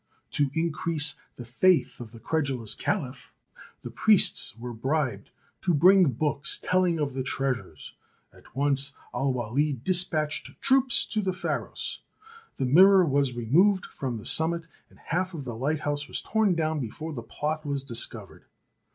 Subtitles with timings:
[0.31, 3.31] To increase the faith of the credulous Caliph
[3.83, 5.29] the priests were bribed
[5.61, 7.93] to bring books telling of the treasures.
[8.33, 12.01] At once Al Walid despatched troops to the Pharos.
[12.57, 16.79] The mirror was removed from the summit and half of the lighthouse was torn down
[16.79, 18.45] before the plot was discovered.